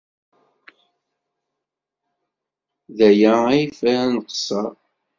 [2.97, 4.71] D aya ayɣef ara nqeṣṣer.